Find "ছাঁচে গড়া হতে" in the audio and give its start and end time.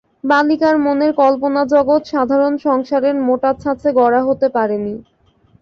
3.55-4.47